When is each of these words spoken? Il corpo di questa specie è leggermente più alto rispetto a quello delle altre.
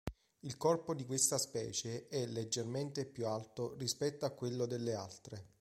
Il 0.39 0.57
corpo 0.57 0.95
di 0.95 1.05
questa 1.05 1.37
specie 1.37 2.07
è 2.07 2.25
leggermente 2.25 3.05
più 3.05 3.27
alto 3.27 3.75
rispetto 3.77 4.25
a 4.25 4.31
quello 4.31 4.65
delle 4.65 4.95
altre. 4.95 5.47